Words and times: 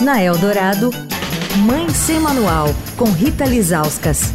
Na 0.00 0.20
Eldorado, 0.20 0.90
Mãe 1.64 1.88
Sem 1.90 2.18
Manual, 2.18 2.66
com 2.96 3.04
Rita 3.04 3.44
Lizauskas. 3.44 4.32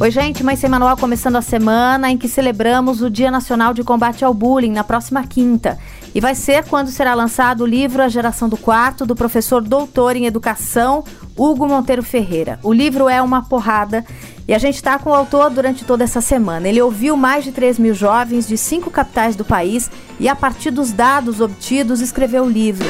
Oi, 0.00 0.10
gente, 0.10 0.42
Mãe 0.42 0.56
Sem 0.56 0.68
Manual 0.68 0.96
começando 0.96 1.36
a 1.36 1.42
semana 1.42 2.10
em 2.10 2.18
que 2.18 2.26
celebramos 2.26 3.02
o 3.02 3.08
Dia 3.08 3.30
Nacional 3.30 3.72
de 3.72 3.84
Combate 3.84 4.24
ao 4.24 4.34
Bullying 4.34 4.72
na 4.72 4.82
próxima 4.82 5.22
quinta. 5.22 5.78
E 6.12 6.20
vai 6.20 6.34
ser 6.34 6.64
quando 6.64 6.88
será 6.88 7.14
lançado 7.14 7.60
o 7.60 7.66
livro 7.66 8.02
A 8.02 8.08
Geração 8.08 8.48
do 8.48 8.56
Quarto, 8.56 9.06
do 9.06 9.14
professor 9.14 9.62
doutor 9.62 10.16
em 10.16 10.26
educação, 10.26 11.04
Hugo 11.36 11.68
Monteiro 11.68 12.02
Ferreira. 12.02 12.58
O 12.64 12.72
livro 12.72 13.08
é 13.08 13.22
uma 13.22 13.42
porrada 13.42 14.04
e 14.50 14.54
a 14.54 14.58
gente 14.58 14.74
está 14.74 14.98
com 14.98 15.10
o 15.10 15.14
autor 15.14 15.48
durante 15.48 15.84
toda 15.84 16.02
essa 16.02 16.20
semana. 16.20 16.68
Ele 16.68 16.82
ouviu 16.82 17.16
mais 17.16 17.44
de 17.44 17.52
3 17.52 17.78
mil 17.78 17.94
jovens 17.94 18.48
de 18.48 18.58
cinco 18.58 18.90
capitais 18.90 19.36
do 19.36 19.44
país 19.44 19.88
e, 20.18 20.28
a 20.28 20.34
partir 20.34 20.72
dos 20.72 20.90
dados 20.90 21.40
obtidos, 21.40 22.00
escreveu 22.00 22.42
o 22.42 22.50
livro. 22.50 22.84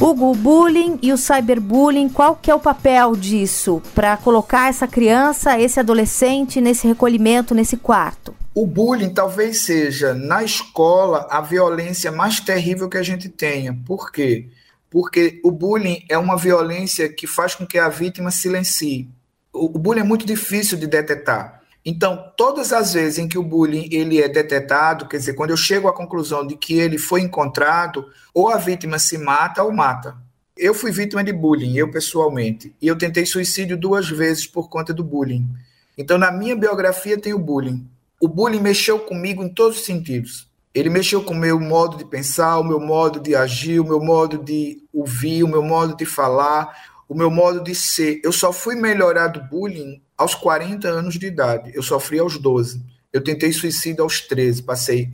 Hugo, 0.00 0.30
o 0.30 0.34
bullying 0.36 0.96
e 1.02 1.12
o 1.12 1.18
cyberbullying, 1.18 2.08
qual 2.08 2.36
que 2.36 2.52
é 2.52 2.54
o 2.54 2.60
papel 2.60 3.16
disso 3.16 3.82
para 3.96 4.16
colocar 4.16 4.68
essa 4.68 4.86
criança, 4.86 5.58
esse 5.58 5.80
adolescente 5.80 6.60
nesse 6.60 6.86
recolhimento, 6.86 7.52
nesse 7.52 7.76
quarto? 7.76 8.32
O 8.54 8.68
bullying 8.68 9.12
talvez 9.12 9.62
seja, 9.62 10.14
na 10.14 10.44
escola, 10.44 11.26
a 11.28 11.40
violência 11.40 12.12
mais 12.12 12.38
terrível 12.38 12.88
que 12.88 12.96
a 12.96 13.02
gente 13.02 13.28
tenha. 13.28 13.76
Por 13.84 14.12
quê? 14.12 14.46
Porque 14.88 15.40
o 15.42 15.50
bullying 15.50 16.04
é 16.08 16.16
uma 16.16 16.36
violência 16.36 17.08
que 17.08 17.26
faz 17.26 17.56
com 17.56 17.66
que 17.66 17.76
a 17.76 17.88
vítima 17.88 18.30
silencie. 18.30 19.08
O, 19.54 19.78
bullying 19.78 20.00
é 20.00 20.04
muito 20.04 20.26
difícil 20.26 20.76
de 20.76 20.86
detectar. 20.86 21.62
Então, 21.84 22.32
todas 22.36 22.72
as 22.72 22.94
vezes 22.94 23.18
em 23.18 23.28
que 23.28 23.38
o 23.38 23.42
bullying 23.42 23.88
ele 23.92 24.20
é 24.20 24.28
detectado, 24.28 25.06
quer 25.06 25.18
dizer, 25.18 25.34
quando 25.34 25.50
eu 25.50 25.56
chego 25.56 25.86
à 25.86 25.92
conclusão 25.92 26.46
de 26.46 26.56
que 26.56 26.74
ele 26.74 26.98
foi 26.98 27.20
encontrado, 27.20 28.06
ou 28.32 28.48
a 28.48 28.56
vítima 28.56 28.98
se 28.98 29.16
mata 29.16 29.62
ou 29.62 29.72
mata. 29.72 30.16
Eu 30.56 30.74
fui 30.74 30.90
vítima 30.90 31.22
de 31.22 31.32
bullying, 31.32 31.76
eu 31.76 31.90
pessoalmente, 31.90 32.74
e 32.80 32.86
eu 32.86 32.96
tentei 32.96 33.26
suicídio 33.26 33.76
duas 33.76 34.08
vezes 34.08 34.46
por 34.46 34.68
conta 34.68 34.92
do 34.92 35.04
bullying. 35.04 35.48
Então, 35.96 36.18
na 36.18 36.32
minha 36.32 36.56
biografia 36.56 37.18
tem 37.18 37.32
o 37.32 37.38
bullying 37.38 37.86
o 38.24 38.28
bullying 38.28 38.60
mexeu 38.60 39.00
comigo 39.00 39.42
em 39.42 39.50
todos 39.50 39.80
os 39.80 39.84
sentidos. 39.84 40.48
Ele 40.74 40.88
mexeu 40.88 41.22
com 41.22 41.34
o 41.34 41.38
meu 41.38 41.60
modo 41.60 41.98
de 41.98 42.06
pensar, 42.06 42.58
o 42.58 42.64
meu 42.64 42.80
modo 42.80 43.20
de 43.20 43.36
agir, 43.36 43.78
o 43.78 43.84
meu 43.84 44.00
modo 44.00 44.38
de 44.38 44.82
ouvir, 44.94 45.44
o 45.44 45.48
meu 45.48 45.62
modo 45.62 45.94
de 45.94 46.06
falar, 46.06 46.74
o 47.08 47.14
meu 47.14 47.30
modo 47.30 47.62
de 47.62 47.74
ser. 47.74 48.20
Eu 48.24 48.32
só 48.32 48.52
fui 48.52 48.74
melhorar 48.74 49.28
do 49.28 49.42
bullying 49.42 50.02
aos 50.16 50.34
40 50.34 50.88
anos 50.88 51.18
de 51.18 51.26
idade. 51.26 51.72
Eu 51.74 51.82
sofri 51.82 52.18
aos 52.18 52.38
12. 52.38 52.82
Eu 53.12 53.22
tentei 53.22 53.52
suicídio 53.52 54.02
aos 54.02 54.20
13. 54.20 54.62
Passei. 54.62 55.10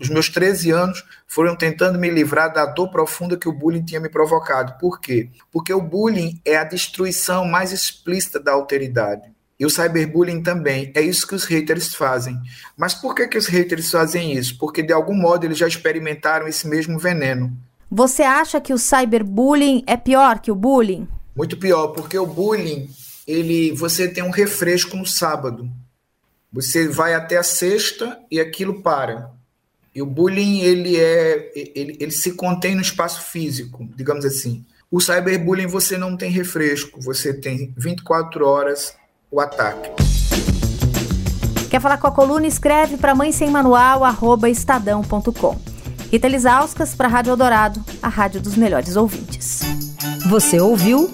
Os 0.00 0.08
meus 0.08 0.28
13 0.28 0.72
anos 0.72 1.04
foram 1.26 1.54
tentando 1.54 1.98
me 1.98 2.10
livrar 2.10 2.52
da 2.52 2.66
dor 2.66 2.90
profunda 2.90 3.36
que 3.36 3.48
o 3.48 3.52
bullying 3.52 3.84
tinha 3.84 4.00
me 4.00 4.08
provocado. 4.08 4.76
Por 4.80 5.00
quê? 5.00 5.30
Porque 5.52 5.72
o 5.72 5.80
bullying 5.80 6.40
é 6.44 6.56
a 6.56 6.64
destruição 6.64 7.44
mais 7.44 7.70
explícita 7.70 8.40
da 8.40 8.52
alteridade. 8.52 9.30
E 9.56 9.64
o 9.64 9.70
cyberbullying 9.70 10.42
também. 10.42 10.90
É 10.92 11.00
isso 11.00 11.24
que 11.24 11.36
os 11.36 11.44
haters 11.44 11.94
fazem. 11.94 12.36
Mas 12.76 12.94
por 12.94 13.14
que, 13.14 13.28
que 13.28 13.38
os 13.38 13.46
haters 13.46 13.88
fazem 13.92 14.32
isso? 14.32 14.58
Porque 14.58 14.82
de 14.82 14.92
algum 14.92 15.14
modo 15.14 15.44
eles 15.44 15.56
já 15.56 15.68
experimentaram 15.68 16.48
esse 16.48 16.66
mesmo 16.66 16.98
veneno. 16.98 17.56
Você 17.94 18.22
acha 18.22 18.58
que 18.58 18.72
o 18.72 18.78
cyberbullying 18.78 19.84
é 19.86 19.98
pior 19.98 20.38
que 20.38 20.50
o 20.50 20.54
bullying? 20.54 21.06
Muito 21.36 21.58
pior, 21.58 21.88
porque 21.88 22.18
o 22.18 22.24
bullying, 22.24 22.88
ele, 23.28 23.70
você 23.72 24.08
tem 24.08 24.24
um 24.24 24.30
refresco 24.30 24.96
no 24.96 25.04
sábado. 25.04 25.70
Você 26.50 26.88
vai 26.88 27.12
até 27.12 27.36
a 27.36 27.42
sexta 27.42 28.18
e 28.30 28.40
aquilo 28.40 28.80
para. 28.80 29.30
E 29.94 30.00
o 30.00 30.06
bullying, 30.06 30.60
ele 30.60 30.98
é 30.98 31.52
ele, 31.54 31.98
ele 32.00 32.10
se 32.12 32.32
contém 32.32 32.74
no 32.74 32.80
espaço 32.80 33.20
físico, 33.24 33.86
digamos 33.94 34.24
assim. 34.24 34.64
O 34.90 34.98
cyberbullying 34.98 35.66
você 35.66 35.98
não 35.98 36.16
tem 36.16 36.30
refresco, 36.30 36.98
você 36.98 37.34
tem 37.34 37.74
24 37.76 38.46
horas 38.46 38.96
o 39.30 39.38
ataque. 39.38 39.90
Quer 41.68 41.78
falar 41.78 41.98
com 41.98 42.06
a 42.06 42.12
coluna? 42.12 42.46
Escreve 42.46 42.96
para 42.96 43.14
mãe 43.14 43.32
sem 43.32 43.50
manual, 43.50 44.00
estadão.com. 44.48 45.71
Rita 46.12 46.28
Lisauskas 46.28 46.94
para 46.94 47.08
a 47.08 47.10
Rádio 47.10 47.30
Eldorado, 47.30 47.82
a 48.02 48.08
rádio 48.10 48.38
dos 48.38 48.54
melhores 48.54 48.96
ouvintes. 48.96 49.62
Você 50.28 50.60
ouviu 50.60 51.10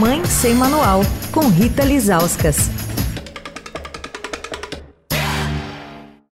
Mãe 0.00 0.24
Sem 0.24 0.52
Manual, 0.52 1.02
com 1.30 1.46
Rita 1.46 1.84
Lisauskas. 1.84 2.68